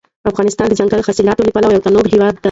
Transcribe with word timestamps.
افغانستان 0.31 0.67
د 0.69 0.73
ځنګلي 0.79 1.03
حاصلاتو 1.07 1.45
له 1.47 1.51
پلوه 1.53 1.71
یو 1.71 1.79
متنوع 1.81 2.05
هېواد 2.13 2.33
دی. 2.35 2.39